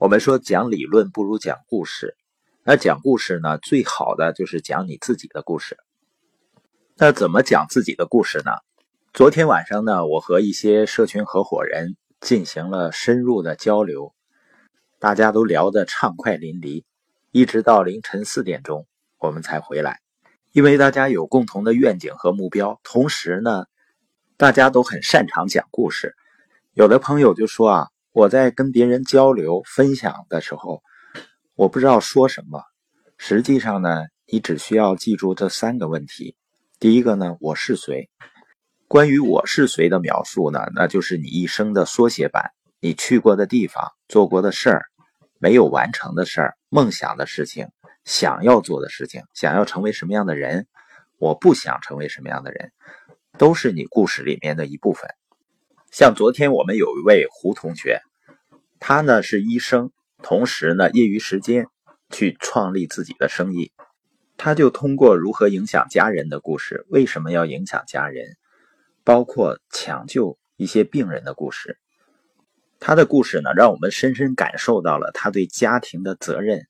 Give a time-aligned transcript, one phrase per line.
[0.00, 2.16] 我们说讲理论不如讲故事，
[2.64, 5.76] 那讲故事呢，最好的就是讲你自己的故事。
[6.96, 8.50] 那怎么讲自己的故事呢？
[9.12, 14.14] 昨天晚上呢，我和一些社群合伙人进行了深入的交流，
[14.98, 16.84] 大家都聊得畅快淋漓，
[17.30, 18.86] 一直到凌晨四点钟
[19.18, 20.00] 我们才回来。
[20.52, 23.66] 因为大家有共同的愿景和目标，同时呢，
[24.38, 26.14] 大家都很擅长讲故事。
[26.72, 27.88] 有的朋友就说啊。
[28.12, 30.82] 我在跟别人交流分享的时候，
[31.54, 32.60] 我不知道说什么。
[33.16, 36.34] 实际上呢，你只需要记住这三个问题。
[36.80, 38.10] 第一个呢，我是谁？
[38.88, 42.50] 关于我是谁的描述呢，那就是你一生的缩写版。
[42.80, 44.86] 你去过的地方、做过的事儿、
[45.38, 47.68] 没有完成的事儿、梦想的事情、
[48.04, 50.66] 想要做的事情、想要成为什么样的人、
[51.18, 52.72] 我不想成为什么样的人，
[53.38, 55.08] 都是你故事里面的一部分。
[55.92, 58.00] 像昨天我们有一位胡同学，
[58.92, 61.68] 他呢是医生，同时呢业余时间
[62.10, 63.70] 去创立自己的生意。
[64.36, 68.36] 他就通过如何影响家人的故事，为什么要影响家人，
[69.04, 71.78] 包括抢救一些病人的故事。
[72.80, 76.66] 他的故事呢，让我们深深感受到了他对家庭的责任，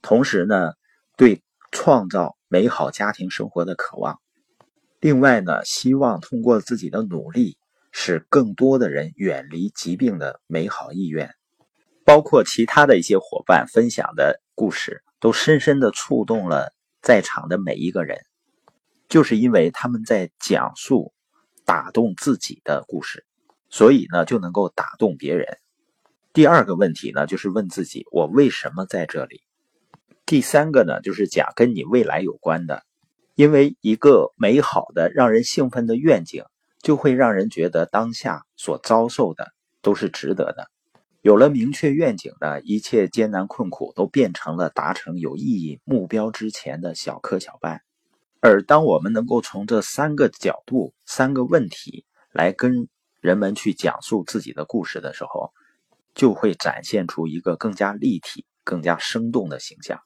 [0.00, 0.74] 同时呢
[1.16, 4.20] 对创造美好家庭生活的渴望。
[5.00, 7.58] 另外呢，希望通过自己的努力。
[7.90, 11.34] 使更多的人远离疾病的美好意愿，
[12.04, 18.18] 包括其他的一些伙伴分享的故事，都深深的触动了在场的每一个人。
[19.08, 21.12] 就是因为他们在讲述
[21.64, 23.24] 打动自己的故事，
[23.70, 25.58] 所以呢就能够打动别人。
[26.32, 29.42] 第二个问题呢，就是问自己：我为什么在这里？
[30.26, 32.82] 第三个呢，就是讲跟你未来有关的，
[33.34, 36.44] 因为一个美好的、让人兴奋的愿景。
[36.82, 40.70] 就会让人觉得当下所遭受的都是值得的。
[41.24, 47.78] 有了明确愿景的一切艰难困苦都变成了达成有意义目标之前的小磕小绊。
[48.40, 52.88] 而当我们能够从这三个角度、三个问题来跟
[53.22, 55.54] 人们去讲述自己的故事的时候，
[56.14, 59.98] 就会展现出一个更加立体、更加生动的形象。